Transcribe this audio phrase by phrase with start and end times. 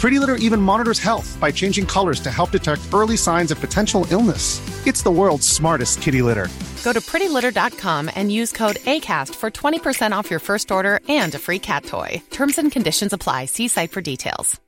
[0.00, 4.06] Pretty Litter even monitors health by changing colors to help detect early signs of potential
[4.10, 4.58] illness.
[4.86, 6.48] It's the world's smartest kitty litter.
[6.82, 11.38] Go to prettylitter.com and use code ACAST for 20% off your first order and a
[11.38, 12.22] free cat toy.
[12.30, 13.44] Terms and conditions apply.
[13.44, 14.58] See site for details.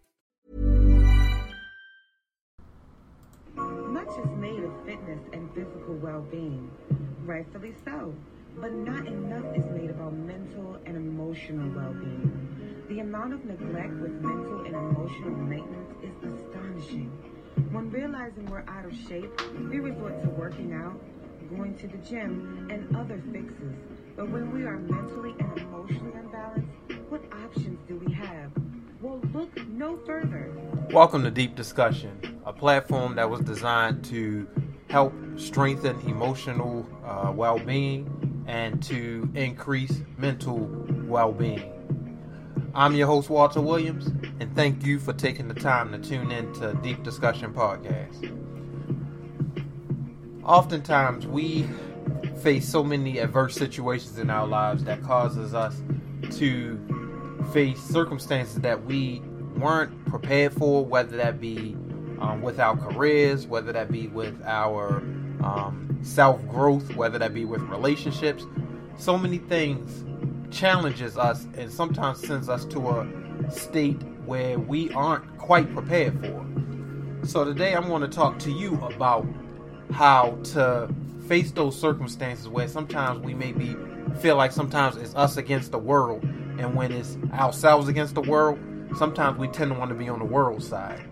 [3.57, 6.71] Much is made of fitness and physical well being,
[7.25, 8.15] rightfully so,
[8.59, 12.32] but not enough is made about mental and emotional well being.
[12.93, 17.11] The amount of neglect with mental and emotional maintenance is astonishing.
[17.71, 19.33] When realizing we're out of shape,
[19.71, 21.01] we resort to working out,
[21.49, 23.77] going to the gym, and other fixes.
[24.15, 26.69] But when we are mentally and emotionally unbalanced,
[27.09, 28.51] what options do we have?
[29.01, 30.53] Well, look no further.
[30.91, 34.47] Welcome to Deep Discussion, a platform that was designed to
[34.91, 40.69] help strengthen emotional uh, well being and to increase mental
[41.07, 41.82] well being.
[42.75, 44.07] I'm your host, Walter Williams,
[44.41, 48.31] and thank you for taking the time to tune in to Deep Discussion Podcast.
[50.43, 51.67] Oftentimes, we
[52.41, 55.83] face so many adverse situations in our lives that causes us
[56.39, 56.81] to
[57.53, 59.21] face circumstances that we
[59.59, 61.77] weren't prepared for, whether that be
[62.21, 64.97] um, with our careers, whether that be with our
[65.45, 68.47] um, self growth, whether that be with relationships.
[68.97, 70.05] So many things
[70.53, 76.47] challenges us and sometimes sends us to a state where we aren't quite prepared for.
[77.27, 79.27] So today I'm going to talk to you about
[79.93, 80.89] how to
[81.27, 83.77] face those circumstances where sometimes we maybe
[84.21, 86.23] feel like sometimes it's us against the world
[86.59, 88.59] and when it's ourselves against the world,
[88.97, 91.03] sometimes we tend to want to be on the world side.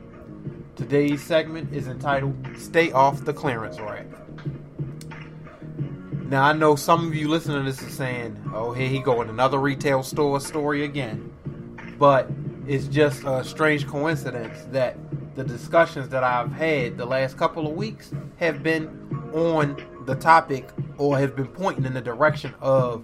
[0.77, 4.07] Today's segment is entitled Stay Off the Clearance Rack.
[6.31, 9.21] Now I know some of you listening to this are saying, "Oh, here he go
[9.21, 11.29] in another retail store story again,"
[11.99, 12.31] but
[12.69, 14.97] it's just a strange coincidence that
[15.35, 18.89] the discussions that I've had the last couple of weeks have been
[19.35, 19.77] on
[20.07, 20.69] the topic
[20.99, 23.03] or have been pointing in the direction of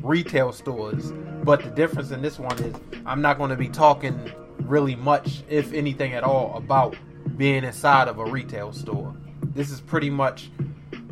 [0.00, 1.12] retail stores.
[1.42, 5.42] But the difference in this one is I'm not going to be talking really much,
[5.48, 6.94] if anything at all, about
[7.36, 9.12] being inside of a retail store.
[9.52, 10.52] This is pretty much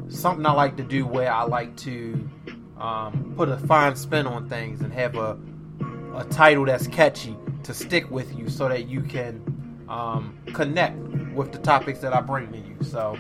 [0.09, 2.29] something I like to do where I like to
[2.79, 5.39] um, put a fine spin on things and have a
[6.17, 10.97] a title that's catchy to stick with you so that you can um, connect
[11.35, 12.77] with the topics that I bring to you.
[12.83, 13.19] So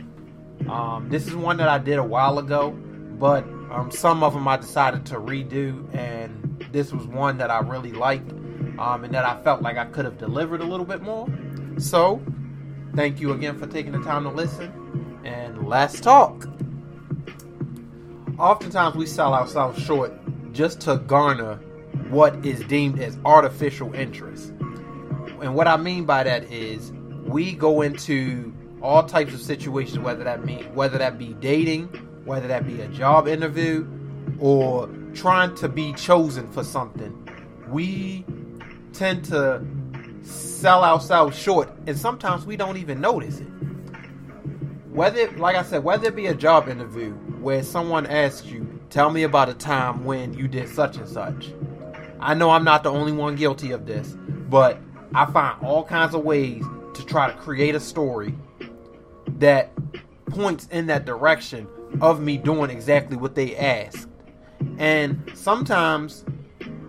[0.68, 4.48] um, this is one that I did a while ago, but um, some of them
[4.48, 8.32] I decided to redo, and this was one that I really liked
[8.78, 11.28] um, and that I felt like I could have delivered a little bit more.
[11.78, 12.22] So
[12.94, 16.46] thank you again for taking the time to listen, and let's talk
[18.38, 20.12] oftentimes we sell ourselves short
[20.52, 21.56] just to garner
[22.10, 24.52] what is deemed as artificial interest.
[25.40, 26.92] And what I mean by that is
[27.24, 28.52] we go into
[28.82, 31.86] all types of situations, whether that mean whether that be dating,
[32.24, 33.86] whether that be a job interview,
[34.38, 37.28] or trying to be chosen for something.
[37.68, 38.24] We
[38.92, 39.64] tend to
[40.22, 43.48] sell ourselves short, and sometimes we don't even notice it.
[44.90, 47.14] Whether, like I said, whether it be a job interview
[47.46, 51.52] where someone asks you, "Tell me about a time when you did such and such."
[52.18, 54.16] I know I'm not the only one guilty of this,
[54.50, 54.80] but
[55.14, 56.64] I find all kinds of ways
[56.94, 58.34] to try to create a story
[59.38, 59.70] that
[60.28, 61.68] points in that direction
[62.00, 64.08] of me doing exactly what they asked.
[64.76, 66.24] And sometimes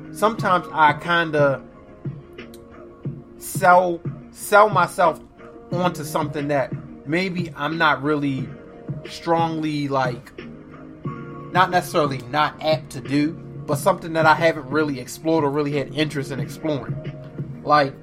[0.09, 1.61] sometimes I kind of
[3.37, 3.99] sell
[4.31, 5.19] sell myself
[5.71, 6.73] onto something that
[7.05, 8.49] maybe I'm not really
[9.07, 10.31] strongly like
[11.51, 13.33] not necessarily not apt to do,
[13.65, 16.95] but something that I haven't really explored or really had interest in exploring.
[17.63, 17.93] Like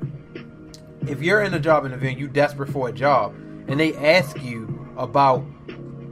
[1.08, 3.34] if you're in a job interview and you're desperate for a job
[3.68, 5.44] and they ask you about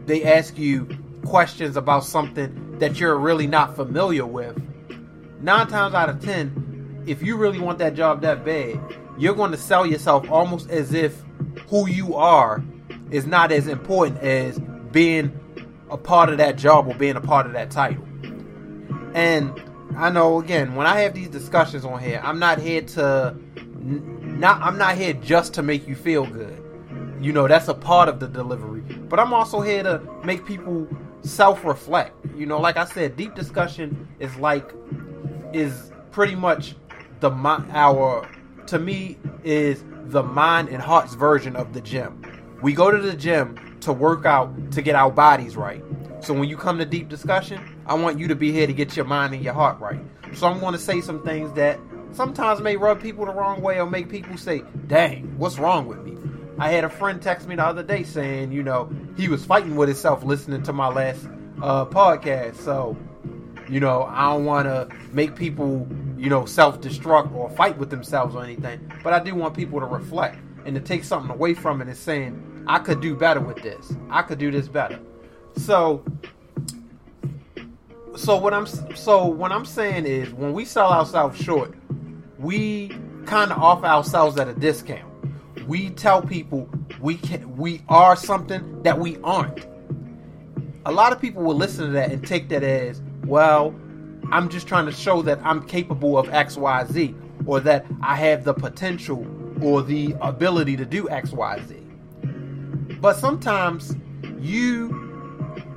[0.06, 0.88] they ask you
[1.24, 4.60] questions about something that you're really not familiar with,
[5.40, 8.80] nine times out of ten, if you really want that job that bad,
[9.18, 11.22] you're going to sell yourself almost as if
[11.68, 12.62] who you are
[13.10, 14.58] is not as important as
[14.90, 15.38] being
[15.92, 18.04] a part of that job or being a part of that title.
[19.14, 19.62] And
[19.96, 23.36] I know again, when I have these discussions on here, I'm not here to
[23.82, 26.58] not I'm not here just to make you feel good.
[27.20, 28.80] You know, that's a part of the delivery.
[28.80, 30.88] But I'm also here to make people
[31.20, 32.16] self-reflect.
[32.34, 34.72] You know, like I said, deep discussion is like
[35.52, 36.74] is pretty much
[37.20, 38.28] the my our
[38.66, 42.24] to me is the mind and heart's version of the gym.
[42.62, 45.82] We go to the gym to work out to get our bodies right.
[46.20, 48.96] So when you come to deep discussion, I want you to be here to get
[48.96, 50.00] your mind and your heart right.
[50.34, 51.78] So I'm going to say some things that
[52.12, 55.98] sometimes may rub people the wrong way or make people say, dang, what's wrong with
[56.04, 56.16] me?
[56.58, 59.74] I had a friend text me the other day saying, you know, he was fighting
[59.74, 61.26] with himself listening to my last
[61.60, 62.56] uh, podcast.
[62.56, 62.96] So,
[63.68, 67.90] you know, I don't want to make people, you know, self destruct or fight with
[67.90, 68.92] themselves or anything.
[69.02, 71.96] But I do want people to reflect and to take something away from it and
[71.96, 73.92] saying, I could do better with this.
[74.10, 74.98] I could do this better.
[75.56, 76.04] So,
[78.16, 81.74] so what I'm so what I'm saying is when we sell ourselves short,
[82.38, 82.88] we
[83.26, 85.08] kind of offer ourselves at a discount.
[85.66, 86.68] We tell people
[87.00, 89.66] we can we are something that we aren't.
[90.84, 93.72] A lot of people will listen to that and take that as, well,
[94.32, 97.14] I'm just trying to show that I'm capable of XYZ
[97.46, 99.24] or that I have the potential
[99.62, 103.00] or the ability to do XYZ.
[103.00, 103.96] But sometimes
[104.40, 104.98] you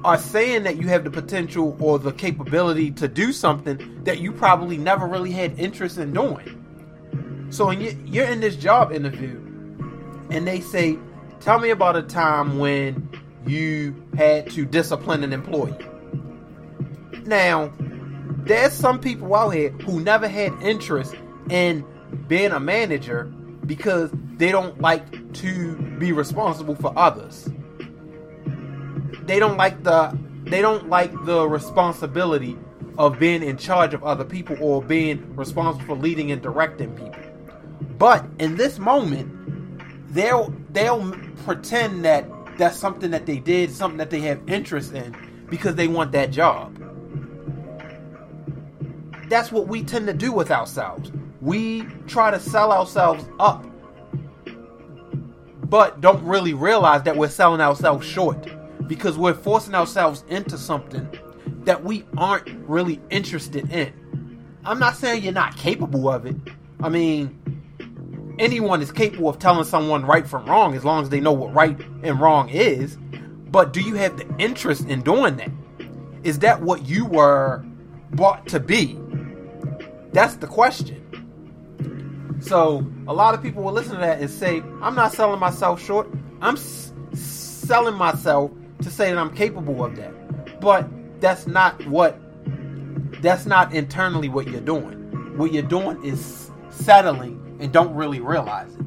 [0.04, 4.32] are saying that you have the potential or the capability to do something that you
[4.32, 7.48] probably never really had interest in doing.
[7.50, 9.38] So you're in this job interview
[10.30, 10.98] and they say,
[11.40, 13.10] Tell me about a time when
[13.46, 15.78] you had to discipline an employee.
[17.26, 17.72] Now,
[18.46, 21.16] there's some people out here who never had interest
[21.50, 21.86] in
[22.28, 23.32] being a manager
[23.66, 27.50] because they don't like to be responsible for others
[29.26, 32.58] they don't like the they don't like the responsibility
[32.98, 37.16] of being in charge of other people or being responsible for leading and directing people.
[37.98, 41.12] But in this moment, they'll they'll
[41.44, 45.16] pretend that that's something that they did, something that they have interest in
[45.50, 46.80] because they want that job.
[49.28, 51.12] That's what we tend to do with ourselves.
[51.46, 53.64] We try to sell ourselves up,
[55.70, 58.48] but don't really realize that we're selling ourselves short
[58.88, 61.08] because we're forcing ourselves into something
[61.66, 63.94] that we aren't really interested in.
[64.66, 66.36] I'm not saying you're not capable of it.
[66.82, 71.20] I mean, anyone is capable of telling someone right from wrong as long as they
[71.20, 72.98] know what right and wrong is.
[73.52, 75.52] But do you have the interest in doing that?
[76.24, 77.64] Is that what you were
[78.10, 79.00] brought to be?
[80.12, 81.05] That's the question.
[82.42, 85.84] So, a lot of people will listen to that and say, I'm not selling myself
[85.84, 86.10] short.
[86.42, 88.52] I'm s- selling myself
[88.82, 90.60] to say that I'm capable of that.
[90.60, 90.88] But
[91.22, 92.20] that's not what
[93.22, 95.38] that's not internally what you're doing.
[95.38, 98.86] What you're doing is settling and don't really realize it.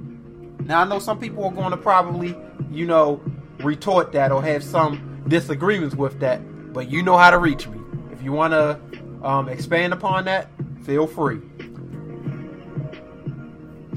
[0.66, 2.36] Now I know some people are going to probably,
[2.70, 3.20] you know,
[3.60, 7.80] retort that or have some disagreements with that, but you know how to reach me.
[8.12, 8.78] If you want to
[9.26, 10.50] um, expand upon that,
[10.84, 11.40] feel free.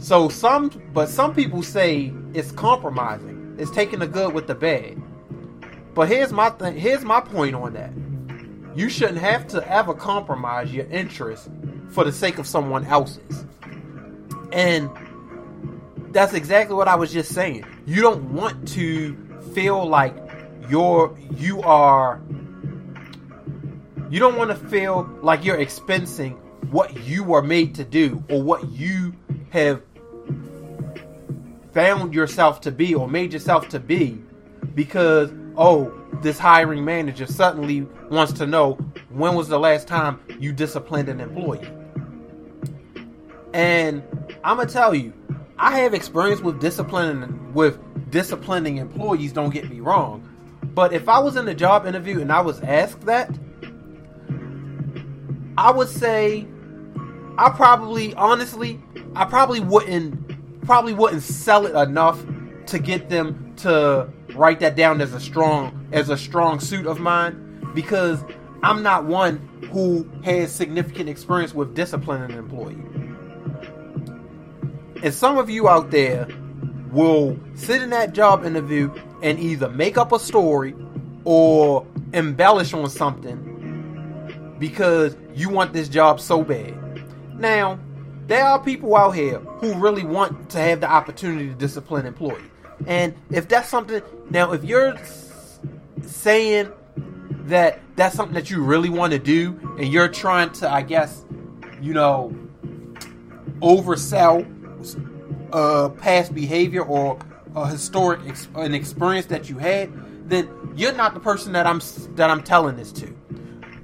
[0.02, 3.56] So some, but some people say it's compromising.
[3.60, 5.00] It's taking the good with the bad.
[5.94, 7.94] But here's my th- here's my point on that.
[8.76, 11.48] You shouldn't have to ever compromise your interests
[11.90, 13.46] for the sake of someone else's.
[14.52, 14.90] And
[16.12, 17.64] that's exactly what I was just saying.
[17.86, 19.16] You don't want to
[19.54, 20.16] feel like
[20.68, 22.20] you're you are
[24.10, 26.40] you don't want to feel like you're expensing
[26.72, 29.14] what you were made to do or what you
[29.52, 29.84] have
[31.74, 34.22] found yourself to be or made yourself to be
[34.76, 38.74] because oh, this hiring manager suddenly wants to know
[39.10, 41.68] when was the last time you disciplined an employee.
[43.54, 44.04] And
[44.44, 45.14] I'm gonna tell you,
[45.58, 49.34] I have experience with disciplining with disciplining employees.
[49.34, 50.28] Don't get me wrong,
[50.74, 53.30] but if I was in a job interview and I was asked that,
[55.58, 56.48] I would say
[57.38, 58.80] I probably, honestly,
[59.16, 60.31] I probably wouldn't,
[60.64, 62.24] probably wouldn't sell it enough
[62.68, 67.00] to get them to write that down as a strong as a strong suit of
[67.00, 68.24] mine because
[68.64, 69.38] I'm not one
[69.72, 72.78] who has significant experience with disciplining an employee.
[75.04, 76.28] And some of you out there
[76.92, 80.76] will sit in that job interview and either make up a story
[81.24, 83.48] or embellish on something
[84.60, 86.78] because you want this job so bad.
[87.40, 87.80] Now,
[88.32, 92.42] there are people out here who really want to have the opportunity to discipline employees.
[92.88, 94.98] And if that's something, now if you're
[96.02, 96.72] saying
[97.48, 101.26] that that's something that you really want to do, and you're trying to, I guess,
[101.82, 102.34] you know,
[103.60, 104.48] oversell
[105.52, 107.20] a past behavior or
[107.54, 109.92] a historic ex- an experience that you had,
[110.30, 111.82] then you're not the person that I'm
[112.16, 113.14] that I'm telling this to.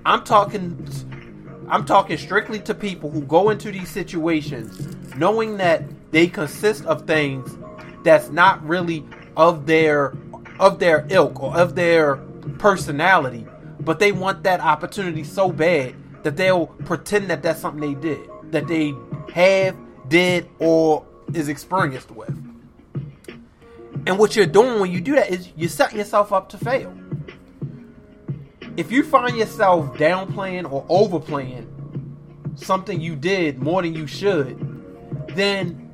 [0.05, 0.87] I'm talking
[1.69, 7.05] I'm talking strictly to people who go into these situations knowing that they consist of
[7.05, 7.57] things
[8.03, 9.03] that's not really
[9.35, 10.13] of their
[10.59, 12.15] of their ilk or of their
[12.57, 13.45] personality,
[13.81, 15.93] but they want that opportunity so bad
[16.23, 18.93] that they'll pretend that that's something they did, that they
[19.33, 22.29] have, did, or is experienced with.
[24.07, 26.93] And what you're doing when you do that is you're setting yourself up to fail.
[28.77, 31.65] If you find yourself downplaying or overplaying
[32.53, 34.55] something you did more than you should,
[35.29, 35.89] then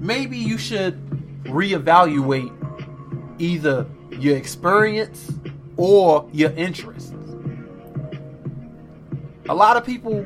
[0.00, 1.00] maybe you should
[1.42, 2.52] reevaluate
[3.40, 5.32] either your experience
[5.76, 7.12] or your interests.
[9.48, 10.24] A lot of people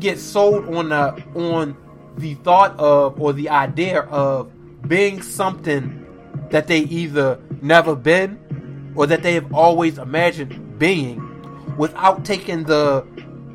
[0.00, 1.76] get sold on the on
[2.18, 4.50] the thought of or the idea of
[4.88, 6.04] being something
[6.50, 8.40] that they either never been
[8.96, 11.22] or that they have always imagined being
[11.76, 13.06] without taking the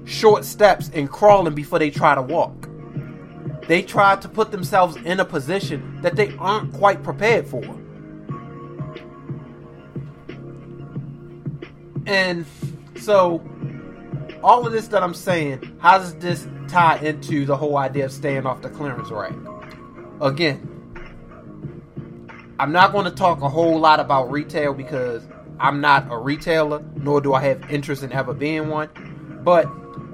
[0.05, 2.69] short steps and crawling before they try to walk.
[3.67, 7.63] They try to put themselves in a position that they aren't quite prepared for.
[12.05, 12.45] And
[12.95, 13.41] so,
[14.43, 18.11] all of this that I'm saying, how does this tie into the whole idea of
[18.11, 19.33] staying off the clearance rack?
[20.19, 20.70] Again,
[22.61, 25.23] I'm not going to talk a whole lot about retail because
[25.59, 28.87] I'm not a retailer, nor do I have interest in ever being one.
[29.43, 29.65] But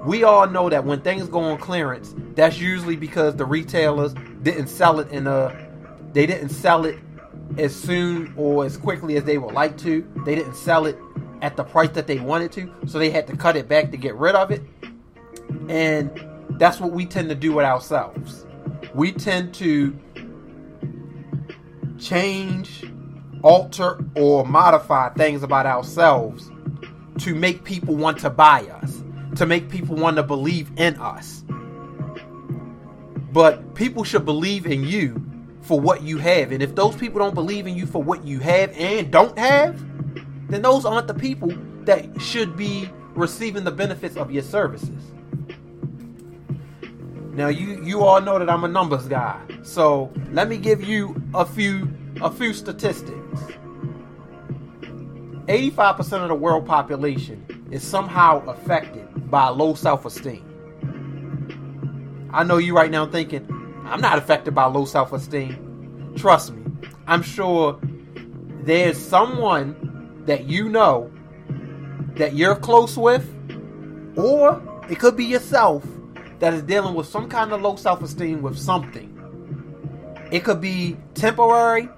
[0.06, 4.68] we all know that when things go on clearance, that's usually because the retailers didn't
[4.68, 5.68] sell it in a
[6.14, 6.98] they didn't sell it
[7.58, 10.10] as soon or as quickly as they would like to.
[10.24, 10.96] They didn't sell it
[11.42, 13.98] at the price that they wanted to, so they had to cut it back to
[13.98, 14.62] get rid of it.
[15.68, 16.10] And
[16.52, 18.46] that's what we tend to do with ourselves.
[18.94, 19.94] We tend to
[21.98, 22.84] change,
[23.42, 26.50] alter, or modify things about ourselves
[27.18, 29.02] to make people want to buy us,
[29.36, 31.44] to make people want to believe in us.
[33.32, 35.24] But people should believe in you
[35.62, 36.52] for what you have.
[36.52, 39.78] And if those people don't believe in you for what you have and don't have,
[40.48, 41.52] then those aren't the people
[41.84, 45.12] that should be receiving the benefits of your services.
[47.38, 49.40] Now you you all know that I'm a numbers guy.
[49.62, 51.88] So let me give you a few
[52.20, 53.40] a few statistics.
[55.46, 60.44] 85% of the world population is somehow affected by low self-esteem.
[62.32, 63.46] I know you right now thinking,
[63.86, 66.14] I'm not affected by low self-esteem.
[66.16, 66.64] Trust me.
[67.06, 67.78] I'm sure
[68.62, 71.08] there's someone that you know
[72.16, 73.24] that you're close with
[74.16, 75.84] or it could be yourself
[76.38, 79.14] that is dealing with some kind of low self-esteem with something.
[80.30, 81.88] It could be temporary.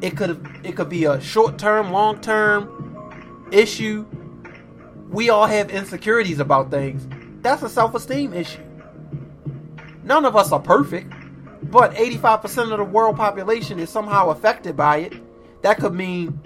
[0.00, 4.06] It could it could be a short-term, long-term issue.
[5.10, 7.06] We all have insecurities about things.
[7.42, 8.62] That's a self-esteem issue.
[10.04, 11.12] None of us are perfect,
[11.64, 15.62] but 85% of the world population is somehow affected by it.
[15.62, 16.40] That could mean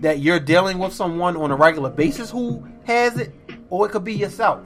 [0.00, 3.34] that you're dealing with someone on a regular basis who has it,
[3.68, 4.64] or it could be yourself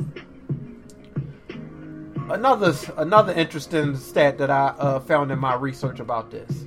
[2.31, 6.67] another another interesting stat that I uh, found in my research about this.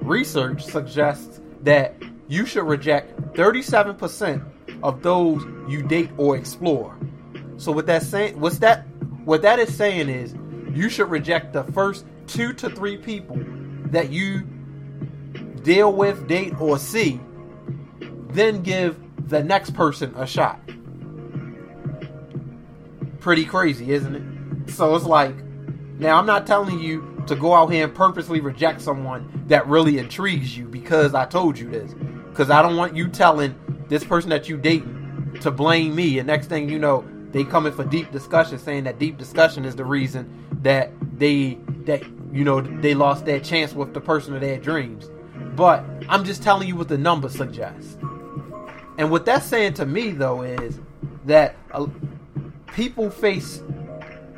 [0.00, 1.94] Research suggests that
[2.28, 4.44] you should reject 37%
[4.82, 6.96] of those you date or explore.
[7.56, 8.86] So what that saying what's that
[9.24, 10.34] what that is saying is
[10.74, 13.38] you should reject the first 2 to 3 people
[13.86, 14.42] that you
[15.62, 17.20] deal with, date or see,
[18.28, 20.60] then give the next person a shot.
[23.18, 24.39] Pretty crazy, isn't it?
[24.68, 25.34] So it's like,
[25.98, 29.98] now I'm not telling you to go out here and purposely reject someone that really
[29.98, 31.94] intrigues you because I told you this.
[32.30, 33.54] Because I don't want you telling
[33.88, 37.72] this person that you dating to blame me, and next thing you know, they coming
[37.72, 42.02] for deep discussion, saying that deep discussion is the reason that they that
[42.32, 45.08] you know they lost their chance with the person of their dreams.
[45.56, 47.98] But I'm just telling you what the numbers suggest.
[48.98, 50.80] And what that's saying to me though is
[51.26, 51.86] that uh,
[52.74, 53.62] people face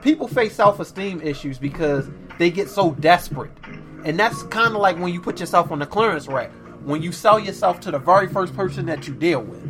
[0.03, 3.53] people face self-esteem issues because they get so desperate.
[4.05, 6.51] And that's kind of like when you put yourself on the clearance rack.
[6.85, 9.63] When you sell yourself to the very first person that you deal with.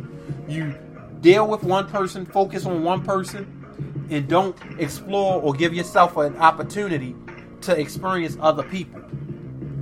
[0.47, 0.75] You
[1.21, 6.35] deal with one person, focus on one person, and don't explore or give yourself an
[6.37, 7.15] opportunity
[7.61, 9.01] to experience other people.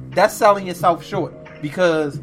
[0.09, 2.19] That's selling yourself short because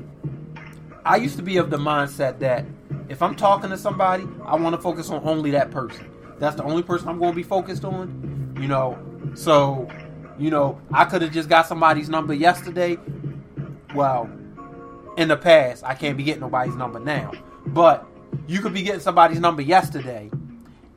[1.05, 2.67] I used to be of the mindset that
[3.09, 6.11] if I'm talking to somebody, I want to focus on only that person.
[6.39, 8.57] That's the only person I'm going to be focused on.
[8.61, 8.99] You know,
[9.35, 9.89] so
[10.39, 12.97] You know, I could have just got somebody's number yesterday.
[13.95, 14.31] Well,
[15.17, 17.33] in the past, I can't be getting nobody's number now.
[17.67, 18.07] But
[18.47, 20.31] you could be getting somebody's number yesterday,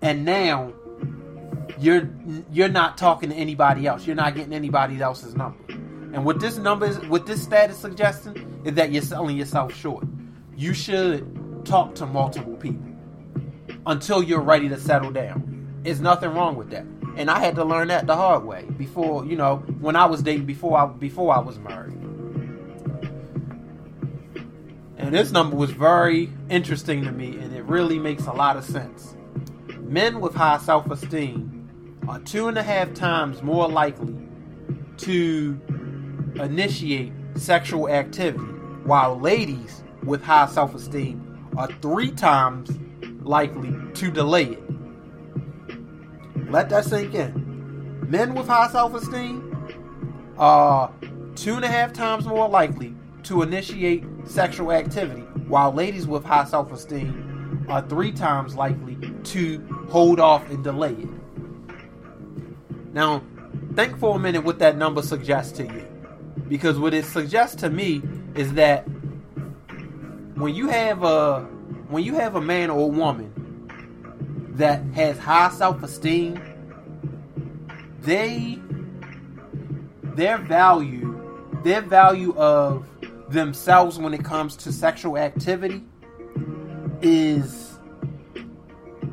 [0.01, 0.74] and now
[1.79, 2.07] you're
[2.51, 4.05] you're not talking to anybody else.
[4.05, 5.63] You're not getting anybody else's number.
[6.13, 10.05] And what this number is, what this status suggesting is that you're selling yourself short.
[10.55, 12.90] You should talk to multiple people
[13.85, 15.79] until you're ready to settle down.
[15.83, 16.85] There's nothing wrong with that.
[17.17, 20.21] And I had to learn that the hard way before, you know, when I was
[20.21, 21.97] dating before I before I was married.
[24.97, 28.63] And this number was very interesting to me and it really makes a lot of
[28.63, 29.17] sense.
[29.79, 34.15] Men with high self-esteem are two and a half times more likely
[34.97, 35.59] to
[36.35, 38.43] initiate sexual activity,
[38.83, 42.69] while ladies with high self esteem are three times
[43.21, 44.63] likely to delay it.
[46.49, 48.05] Let that sink in.
[48.09, 49.47] Men with high self esteem
[50.37, 50.93] are
[51.35, 56.45] two and a half times more likely to initiate sexual activity, while ladies with high
[56.45, 59.59] self esteem are three times likely to
[59.89, 61.09] hold off and delay it.
[62.93, 63.23] Now,
[63.75, 65.87] think for a minute what that number suggests to you.
[66.47, 68.01] Because what it suggests to me
[68.35, 68.81] is that
[70.35, 71.47] when you have a
[71.91, 73.33] when you have a man or a woman
[74.55, 76.41] that has high self-esteem,
[78.00, 78.60] they
[80.15, 81.17] their value
[81.63, 82.86] their value of
[83.29, 85.83] themselves when it comes to sexual activity
[87.01, 87.77] is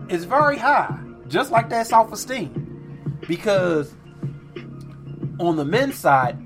[0.08, 2.64] is very high just like that self-esteem.
[3.26, 3.94] Because
[5.38, 6.38] on the men's side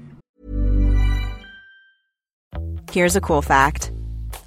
[2.91, 3.93] Here's a cool fact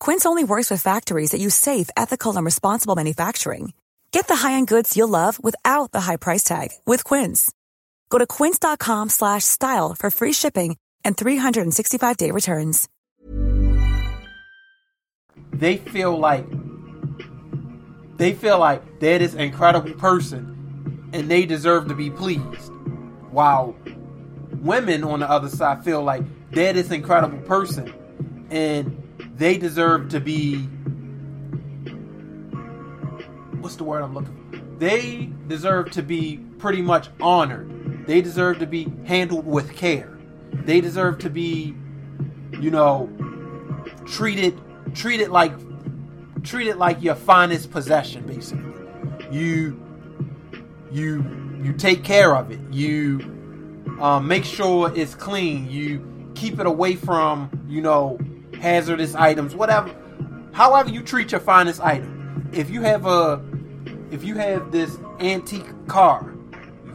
[0.00, 3.72] Quince only works with factories that use safe, ethical, and responsible manufacturing.
[4.10, 7.52] Get the high-end goods you'll love without the high price tag with Quince.
[8.10, 12.88] Go to quince.com/style for free shipping and 365-day returns.
[15.52, 16.46] They feel like
[18.16, 22.72] they feel like they're this incredible person and they deserve to be pleased.
[23.30, 23.76] While
[24.60, 27.92] women on the other side feel like they're this incredible person
[28.50, 29.02] and
[29.36, 30.62] they deserve to be
[33.60, 34.78] what's the word I'm looking for?
[34.78, 38.06] They deserve to be pretty much honored.
[38.06, 40.16] They deserve to be handled with care.
[40.52, 41.74] They deserve to be,
[42.60, 43.10] you know,
[44.06, 44.58] treated
[44.94, 45.52] treated like
[46.42, 48.72] treated like your finest possession basically.
[49.30, 49.82] You
[50.90, 51.24] you
[51.62, 52.60] you take care of it.
[52.70, 53.18] You
[54.00, 55.68] um, make sure it's clean.
[55.70, 58.18] You keep it away from, you know,
[58.60, 59.94] hazardous items, whatever.
[60.52, 62.48] However you treat your finest item.
[62.52, 63.42] If you have a
[64.10, 66.32] if you have this antique car,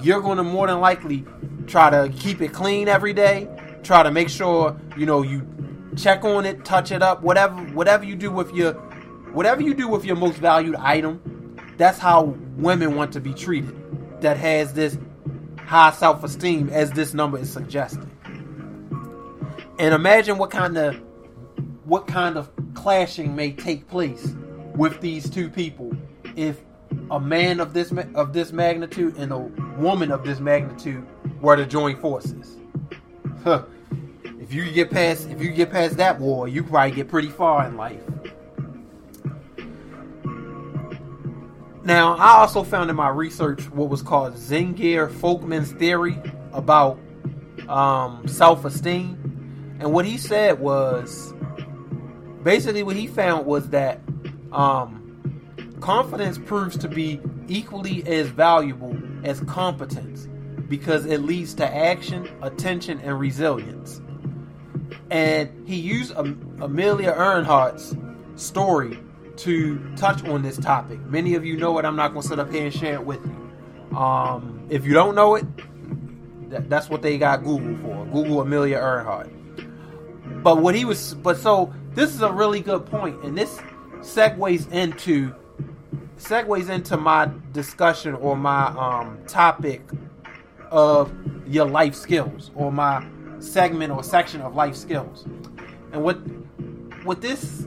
[0.01, 1.25] you're going to more than likely
[1.67, 3.47] try to keep it clean every day.
[3.83, 5.47] Try to make sure you know you
[5.95, 8.73] check on it, touch it up, whatever whatever you do with your
[9.33, 13.77] whatever you do with your most valued item, that's how women want to be treated.
[14.21, 14.97] That has this
[15.65, 18.09] high self-esteem as this number is suggesting.
[19.79, 21.01] And imagine what kind of
[21.91, 24.33] what kind of clashing may take place
[24.77, 25.91] with these two people
[26.37, 26.61] if
[27.11, 29.37] a man of this of this magnitude and a
[29.77, 31.05] woman of this magnitude
[31.41, 32.55] were to join forces.
[33.43, 33.65] Huh.
[34.39, 37.67] If you get past if you get past that war, you probably get pretty far
[37.67, 37.99] in life.
[41.83, 46.17] Now, I also found in my research what was called Zenger Folkman's theory
[46.53, 46.97] about
[47.67, 51.33] um, self-esteem, and what he said was
[52.43, 53.99] basically what he found was that
[54.51, 54.97] um,
[55.79, 60.27] confidence proves to be equally as valuable as competence
[60.67, 64.01] because it leads to action, attention, and resilience.
[65.09, 67.95] And he used Amelia Earhart's
[68.35, 68.97] story
[69.37, 70.99] to touch on this topic.
[71.01, 71.85] Many of you know it.
[71.85, 73.97] I'm not going to sit up here and share it with you.
[73.97, 75.45] Um, if you don't know it,
[76.49, 78.05] that, that's what they got Google for.
[78.05, 79.29] Google Amelia Earhart.
[80.43, 83.59] But what he was, but so this is a really good point, and this
[83.99, 85.35] segues into
[86.17, 89.81] segues into my discussion or my um, topic
[90.69, 91.11] of
[91.47, 93.05] your life skills or my
[93.39, 95.25] segment or section of life skills.
[95.91, 96.15] And what
[97.03, 97.65] what this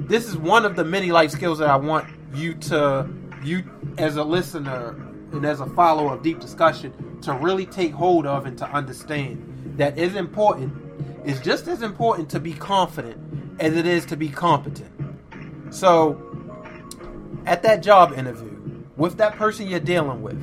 [0.00, 3.08] this is one of the many life skills that I want you to
[3.44, 3.62] you
[3.98, 4.96] as a listener
[5.32, 9.74] and as a follower of deep discussion to really take hold of and to understand
[9.76, 10.72] that is important
[11.24, 14.90] is just as important to be confident as it is to be competent.
[15.70, 16.24] So
[17.46, 18.56] at that job interview
[18.96, 20.40] with that person you're dealing with,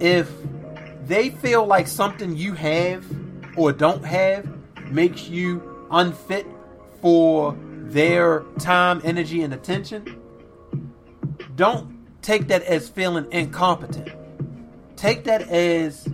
[0.00, 0.30] if
[1.04, 3.04] they feel like something you have
[3.56, 4.46] or don't have
[4.90, 6.46] makes you unfit
[7.00, 10.20] for their time, energy, and attention,
[11.54, 14.10] don't take that as feeling incompetent.
[14.96, 16.08] Take that as,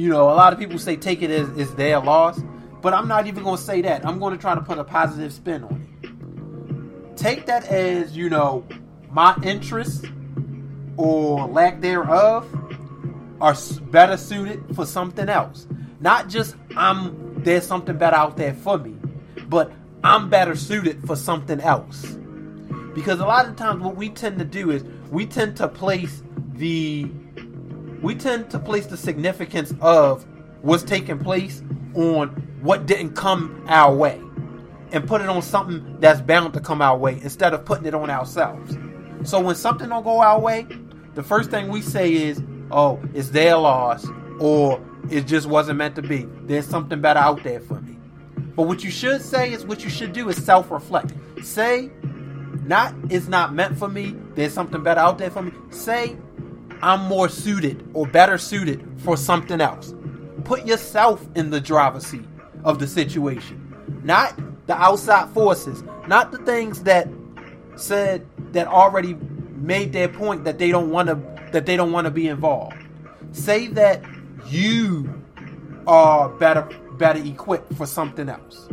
[0.00, 2.40] you know, a lot of people say take it as, as their loss,
[2.80, 4.06] but I'm not even going to say that.
[4.06, 7.16] I'm going to try to put a positive spin on it.
[7.18, 8.64] Take that as, you know,
[9.10, 10.06] my interests
[10.96, 12.48] or lack thereof
[13.42, 13.54] are
[13.90, 15.66] better suited for something else.
[16.00, 18.96] Not just I'm there's something better out there for me,
[19.48, 19.70] but
[20.02, 22.16] I'm better suited for something else.
[22.94, 26.22] Because a lot of times what we tend to do is we tend to place
[26.54, 27.10] the
[28.02, 30.26] we tend to place the significance of
[30.62, 31.62] what's taking place
[31.94, 32.28] on
[32.62, 34.20] what didn't come our way
[34.92, 37.94] and put it on something that's bound to come our way instead of putting it
[37.94, 38.76] on ourselves.
[39.24, 40.66] So when something don't go our way,
[41.14, 44.06] the first thing we say is, "Oh, it's their loss,"
[44.38, 47.96] or "It just wasn't meant to be." There's something better out there for me.
[48.56, 51.12] But what you should say is what you should do is self reflect.
[51.42, 51.90] Say,
[52.66, 55.52] not it's not meant for me, there's something better out there for me.
[55.70, 56.16] Say,
[56.82, 59.94] I'm more suited or better suited for something else.
[60.44, 62.24] Put yourself in the driver's seat
[62.64, 67.08] of the situation, not the outside forces, not the things that
[67.76, 69.14] said that already
[69.56, 71.14] made their point that they don't want to
[71.52, 72.76] that they don't want to be involved.
[73.32, 74.02] Say that
[74.46, 75.22] you
[75.86, 76.68] are better
[77.00, 78.68] better equipped for something else.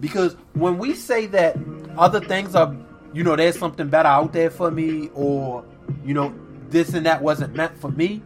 [0.00, 1.56] Because when we say that
[1.98, 2.74] other things are,
[3.12, 5.64] you know, there's something better out there for me, or,
[6.04, 6.32] you know,
[6.70, 8.22] this and that wasn't meant for me,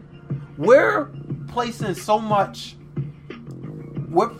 [0.57, 1.09] we're
[1.47, 2.75] placing so much,
[4.09, 4.31] we're,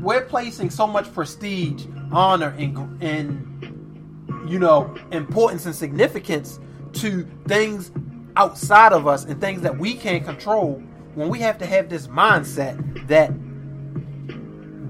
[0.00, 6.58] we're placing so much prestige, honor, and, and, you know, importance and significance
[6.94, 7.90] to things
[8.36, 10.82] outside of us and things that we can't control
[11.14, 13.32] when we have to have this mindset that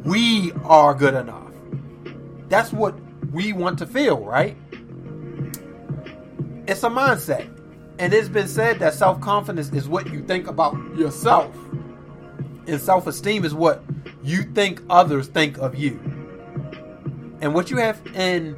[0.05, 1.53] we are good enough.
[2.49, 2.95] That's what
[3.33, 4.57] we want to feel, right?
[6.67, 7.52] It's a mindset.
[8.03, 11.55] And it's been said that self confidence is what you think about yourself,
[12.67, 13.85] and self esteem is what
[14.25, 16.01] you think others think of you.
[17.41, 18.57] And what you have, and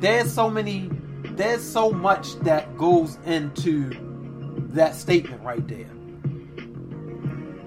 [0.00, 0.88] there's so many,
[1.30, 3.90] there's so much that goes into
[4.68, 5.90] that statement right there.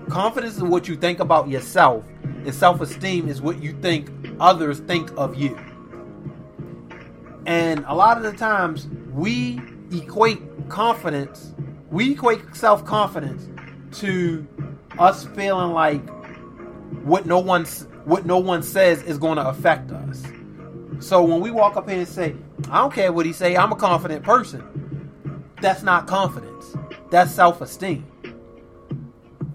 [0.08, 4.80] Confidence is what you think about yourself, and self esteem is what you think others
[4.80, 5.60] think of you.
[7.45, 9.60] And a lot of the times we
[9.91, 11.53] equate confidence,
[11.89, 13.47] we equate self confidence
[13.99, 14.47] to
[14.99, 16.08] us feeling like
[17.03, 20.23] what no one's what no one says is going to affect us.
[20.99, 22.36] So when we walk up here and say,
[22.71, 25.12] "I don't care what he say, I'm a confident person,"
[25.62, 26.75] that's not confidence.
[27.12, 28.06] That's self esteem.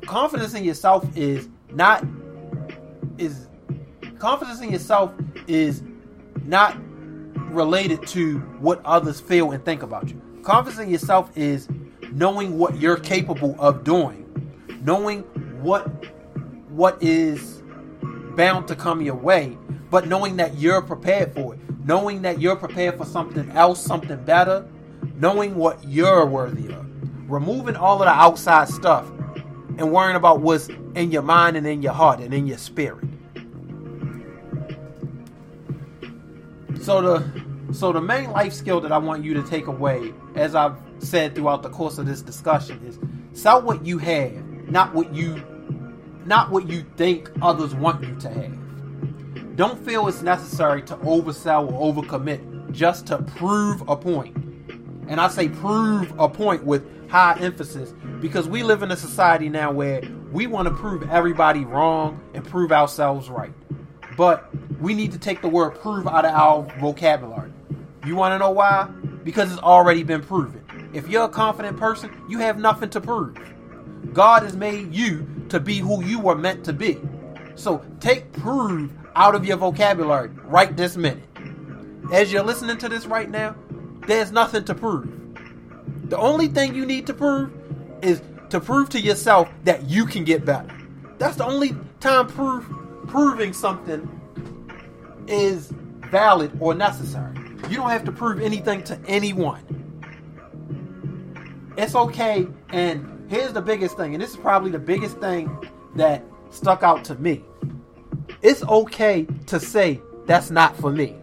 [0.06, 2.04] Confidence in yourself is not
[3.18, 3.48] is
[4.18, 5.12] confidence in yourself
[5.46, 5.82] is
[6.44, 6.76] not
[7.50, 10.20] related to what others feel and think about you.
[10.42, 11.68] Confidence in yourself is
[12.10, 14.26] knowing what you're capable of doing,
[14.82, 15.20] knowing
[15.62, 15.86] what
[16.68, 17.62] what is
[18.36, 19.56] bound to come your way,
[19.90, 24.22] but knowing that you're prepared for it, knowing that you're prepared for something else, something
[24.24, 24.66] better,
[25.16, 26.86] knowing what you're worthy of,
[27.30, 29.06] removing all of the outside stuff
[29.78, 33.04] and worrying about what's in your mind and in your heart and in your spirit.
[36.80, 37.42] So the
[37.72, 41.34] so the main life skill that I want you to take away, as I've said
[41.34, 42.98] throughout the course of this discussion, is
[43.40, 45.42] sell what you have, not what you
[46.24, 49.56] not what you think others want you to have.
[49.56, 54.36] Don't feel it's necessary to oversell or overcommit just to prove a point.
[55.08, 59.48] And I say prove a point with high emphasis because we live in a society
[59.48, 63.52] now where we want to prove everybody wrong and prove ourselves right.
[64.16, 64.48] But
[64.80, 67.52] we need to take the word prove out of our vocabulary.
[68.04, 68.88] You want to know why?
[69.24, 70.90] Because it's already been proven.
[70.92, 73.36] If you're a confident person, you have nothing to prove.
[74.12, 76.98] God has made you to be who you were meant to be.
[77.54, 81.28] So take prove out of your vocabulary right this minute.
[82.12, 83.54] As you're listening to this right now,
[84.06, 85.08] there's nothing to prove.
[86.08, 87.52] The only thing you need to prove
[88.02, 90.68] is to prove to yourself that you can get better.
[91.18, 92.68] That's the only time proof
[93.06, 94.20] proving something
[95.28, 95.72] is
[96.10, 97.41] valid or necessary.
[97.72, 99.64] You don't have to prove anything to anyone.
[101.78, 102.46] It's okay.
[102.68, 105.50] And here's the biggest thing, and this is probably the biggest thing
[105.96, 107.42] that stuck out to me.
[108.42, 111.16] It's okay to say that's not for me.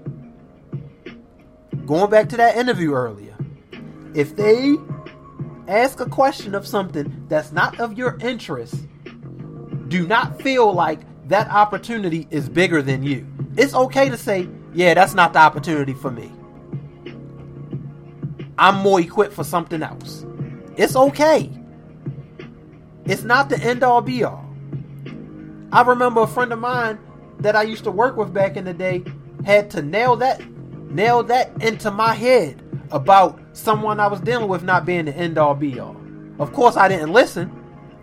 [1.85, 3.37] Going back to that interview earlier,
[4.15, 4.75] if they
[5.67, 8.87] ask a question of something that's not of your interest,
[9.87, 13.27] do not feel like that opportunity is bigger than you.
[13.55, 16.31] It's okay to say, yeah, that's not the opportunity for me.
[18.59, 20.25] I'm more equipped for something else.
[20.75, 21.49] It's okay.
[23.05, 24.45] It's not the end all be all.
[25.71, 26.99] I remember a friend of mine
[27.39, 29.05] that I used to work with back in the day
[29.45, 30.41] had to nail that
[30.91, 35.37] nail that into my head about someone I was dealing with not being the end
[35.37, 35.95] all be all.
[36.37, 37.49] Of course I didn't listen,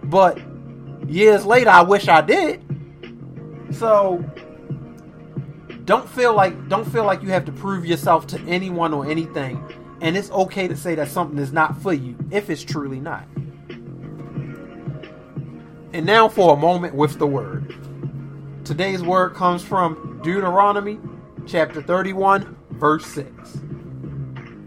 [0.04, 0.40] but
[1.06, 2.62] years later I wish I did.
[3.72, 4.24] So
[5.84, 9.62] don't feel like don't feel like you have to prove yourself to anyone or anything
[10.00, 13.26] and it's okay to say that something is not for you if it's truly not.
[15.92, 17.74] And now for a moment with the word.
[18.64, 20.98] Today's word comes from Deuteronomy
[21.46, 23.60] chapter 31, verse 6.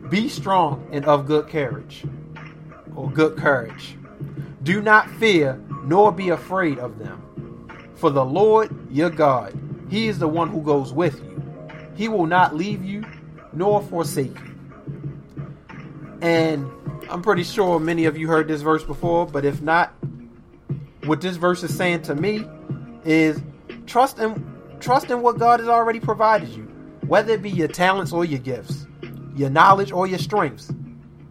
[0.09, 2.03] Be strong and of good courage,
[2.95, 3.95] or good courage.
[4.63, 7.67] Do not fear nor be afraid of them.
[7.95, 9.53] For the Lord your God,
[9.89, 11.43] He is the one who goes with you.
[11.95, 13.03] He will not leave you
[13.53, 14.58] nor forsake you.
[16.21, 16.69] And
[17.09, 19.93] I'm pretty sure many of you heard this verse before, but if not,
[21.05, 22.45] what this verse is saying to me
[23.05, 23.41] is
[23.85, 24.45] trust in
[24.79, 26.63] trust in what God has already provided you,
[27.07, 28.87] whether it be your talents or your gifts,
[29.35, 30.71] your knowledge or your strengths.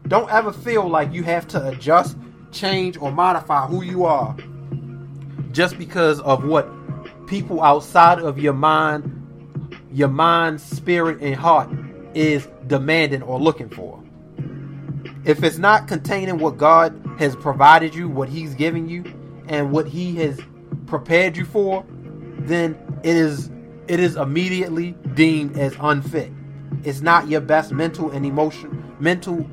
[0.07, 2.17] Don't ever feel like you have to adjust,
[2.51, 4.35] change, or modify who you are
[5.53, 6.69] just because of what
[7.27, 9.15] people outside of your mind,
[9.93, 11.71] your mind, spirit, and heart
[12.15, 14.03] is demanding or looking for.
[15.29, 19.05] If it's not containing what God has provided you, what He's giving you,
[19.47, 20.41] and what He has
[20.87, 21.85] prepared you for,
[22.39, 23.51] then it is
[23.89, 26.33] it is immediately deemed as unfit.
[26.83, 29.47] It's not your best mental and emotion mental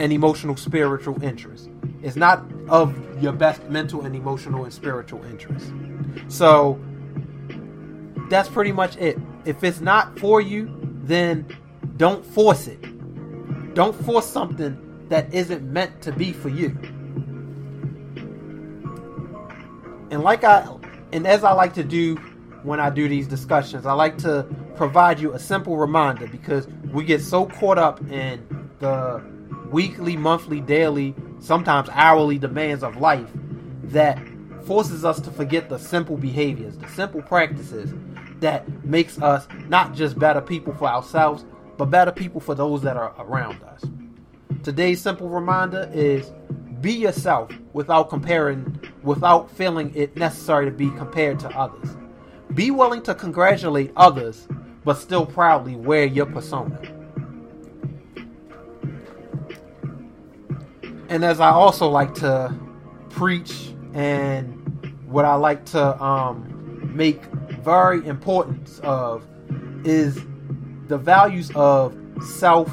[0.00, 1.70] and emotional spiritual interest.
[2.02, 5.72] It's not of your best mental and emotional and spiritual interest.
[6.26, 6.80] So
[8.28, 9.18] that's pretty much it.
[9.44, 11.46] If it's not for you, then
[11.96, 12.82] don't force it.
[13.74, 16.76] Don't force something that isn't meant to be for you.
[20.10, 20.68] And like I
[21.12, 22.16] and as I like to do
[22.62, 27.04] when I do these discussions, I like to provide you a simple reminder because we
[27.04, 28.44] get so caught up in
[28.80, 29.22] the
[29.70, 33.28] weekly, monthly, daily, sometimes hourly demands of life
[33.84, 34.18] that
[34.64, 37.94] forces us to forget the simple behaviors, the simple practices
[38.40, 41.44] that makes us not just better people for ourselves,
[41.76, 43.84] but better people for those that are around us.
[44.62, 46.32] Today's simple reminder is
[46.80, 51.96] be yourself without comparing, without feeling it necessary to be compared to others.
[52.54, 54.46] Be willing to congratulate others,
[54.84, 56.80] but still proudly wear your persona.
[61.08, 62.54] And as I also like to
[63.10, 64.52] preach and
[65.06, 67.24] what I like to um, make
[67.62, 69.24] very important of
[69.84, 70.20] is
[70.88, 72.70] the values of self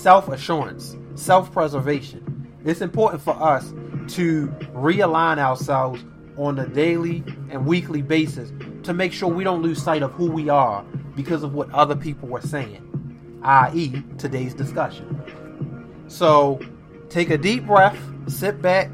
[0.00, 2.48] self assurance, self preservation.
[2.64, 3.70] It's important for us
[4.14, 6.04] to realign ourselves
[6.36, 10.30] on a daily and weekly basis to make sure we don't lose sight of who
[10.30, 10.82] we are
[11.14, 16.04] because of what other people were saying, i.e., today's discussion.
[16.08, 16.60] So
[17.08, 18.90] take a deep breath, sit back,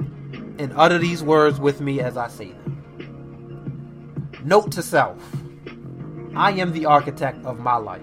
[0.58, 2.72] and utter these words with me as I say them.
[4.44, 5.22] Note to self
[6.34, 8.02] I am the architect of my life.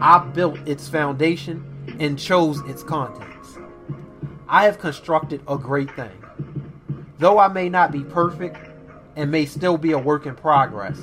[0.00, 3.58] I built its foundation and chose its contents.
[4.48, 6.24] I have constructed a great thing.
[7.18, 8.56] Though I may not be perfect
[9.16, 11.00] and may still be a work in progress,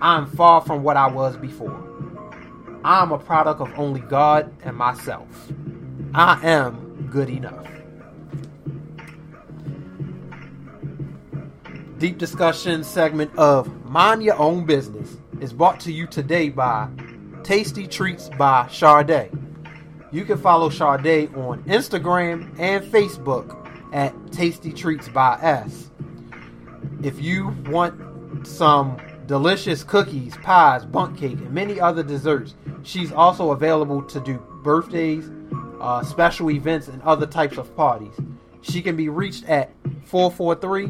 [0.00, 1.84] I am far from what I was before.
[2.84, 5.26] I am a product of only God and myself.
[6.14, 7.66] I am good enough.
[11.98, 16.88] Deep discussion segment of Mind Your Own Business is brought to you today by
[17.42, 19.37] Tasty Treats by Sharde.
[20.10, 23.54] You can follow Sharde on Instagram and Facebook
[23.92, 25.90] at Tasty Treats by S.
[27.02, 33.50] If you want some delicious cookies, pies, Bundt cake, and many other desserts, she's also
[33.50, 35.30] available to do birthdays,
[35.78, 38.14] uh, special events, and other types of parties.
[38.62, 39.70] She can be reached at
[40.06, 40.86] 443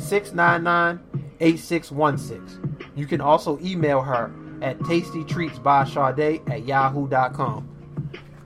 [0.00, 1.00] 699
[1.40, 2.92] 8616.
[2.94, 7.68] You can also email her at tastytreatsbysharde at yahoo.com.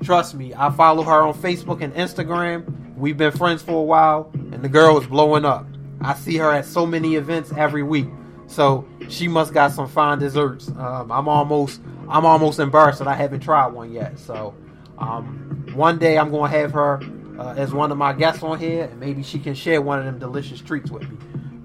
[0.04, 2.94] Trust me, I follow her on Facebook and Instagram.
[2.94, 5.66] We've been friends for a while, and the girl is blowing up.
[6.02, 8.08] I see her at so many events every week,
[8.46, 10.68] so she must got some fine desserts.
[10.68, 14.18] Um, I'm almost, I'm almost embarrassed that I haven't tried one yet.
[14.18, 14.54] So,
[14.98, 17.00] um, one day I'm gonna have her
[17.38, 20.04] uh, as one of my guests on here, and maybe she can share one of
[20.04, 21.16] them delicious treats with me.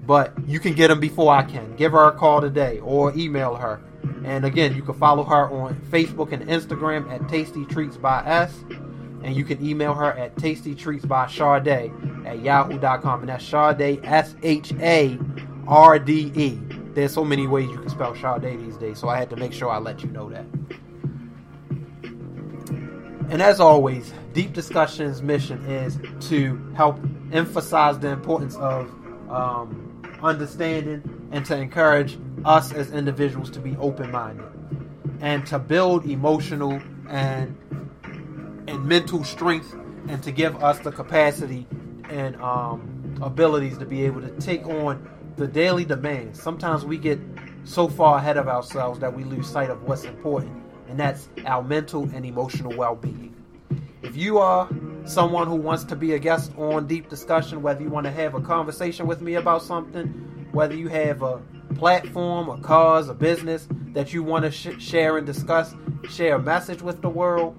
[0.06, 1.76] But you can get them before I can.
[1.76, 3.82] Give her a call today or email her
[4.24, 8.64] and again, you can follow her on Facebook and Instagram at Tasty Treats by S.
[9.22, 13.20] And you can email her at Tasty Treats by Sharde at yahoo.com.
[13.20, 15.18] And that's Sharde, S H A
[15.66, 16.58] R D E.
[16.94, 19.52] There's so many ways you can spell Sharde these days, so I had to make
[19.52, 20.46] sure I let you know that.
[23.30, 26.98] And as always, Deep Discussions' mission is to help
[27.32, 28.88] emphasize the importance of
[29.30, 34.46] um, understanding and to encourage us as individuals to be open minded
[35.20, 37.56] and to build emotional and
[38.66, 39.74] and mental strength
[40.08, 41.66] and to give us the capacity
[42.08, 46.40] and um, abilities to be able to take on the daily demands.
[46.40, 47.18] Sometimes we get
[47.64, 51.62] so far ahead of ourselves that we lose sight of what's important, and that's our
[51.62, 53.34] mental and emotional well being.
[54.02, 54.68] If you are
[55.04, 58.34] someone who wants to be a guest on Deep Discussion, whether you want to have
[58.34, 61.40] a conversation with me about something, whether you have a
[61.76, 65.74] platform, a cause, a business that you want to sh- share and discuss,
[66.08, 67.56] share a message with the world,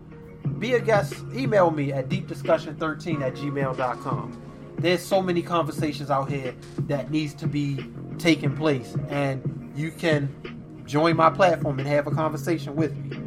[0.59, 1.13] be a guest.
[1.33, 4.41] Email me at deepdiscussion13 at gmail.com.
[4.77, 6.55] There's so many conversations out here
[6.87, 7.85] that needs to be
[8.17, 13.17] taking place, and you can join my platform and have a conversation with me.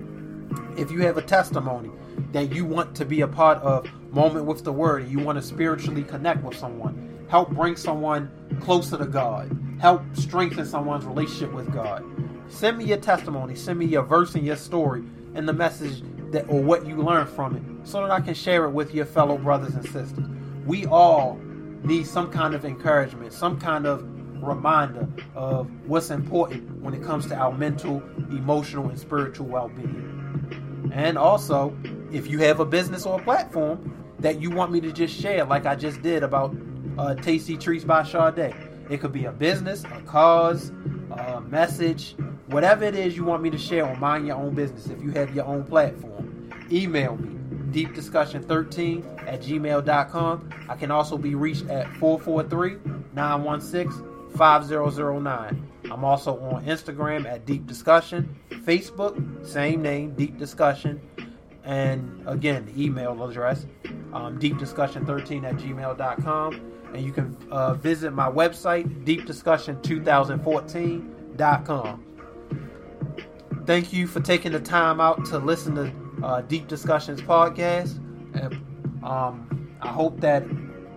[0.77, 1.90] If you have a testimony
[2.33, 5.42] that you want to be a part of Moment with the Word you want to
[5.42, 11.73] spiritually connect with someone, help bring someone closer to God, help strengthen someone's relationship with
[11.73, 12.05] God.
[12.49, 15.03] Send me your testimony, send me your verse and your story
[15.35, 18.64] and the message that or what you learned from it so that I can share
[18.64, 20.27] it with your fellow brothers and sisters.
[20.67, 21.38] We all
[21.83, 24.05] need some kind of encouragement, some kind of
[24.43, 30.90] reminder of what's important when it comes to our mental, emotional, and spiritual well being.
[30.93, 31.77] And also,
[32.12, 35.45] if you have a business or a platform that you want me to just share,
[35.45, 36.55] like I just did about
[36.98, 38.54] uh, Tasty Treats by Sharde,
[38.90, 40.70] it could be a business, a cause,
[41.11, 42.16] a message,
[42.48, 44.87] whatever it is you want me to share on Mind Your Own Business.
[44.87, 47.30] If you have your own platform, email me
[47.74, 50.50] deepdiscussion13 at gmail.com.
[50.68, 52.78] I can also be reached at 443
[53.14, 55.70] 916 5009.
[55.90, 61.01] I'm also on Instagram at Deep Discussion, Facebook, same name, Deep Discussion,
[61.64, 63.66] and again, email address,
[64.12, 72.05] um, deepdiscussion13 at gmail.com and you can uh, visit my website, deepdiscussion2014.com.
[73.66, 75.92] Thank you for taking the time out to listen to
[76.24, 77.99] uh, Deep Discussions podcast.
[78.34, 80.45] And, um, I hope that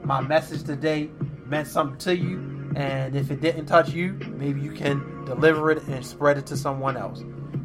[0.03, 1.09] my message today
[1.45, 2.71] meant something to you.
[2.75, 6.57] And if it didn't touch you, maybe you can deliver it and spread it to
[6.57, 7.23] someone else.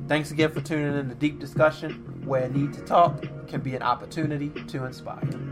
[0.09, 3.76] Thanks again for tuning in to Deep Discussion, where a need to talk can be
[3.76, 5.52] an opportunity to inspire.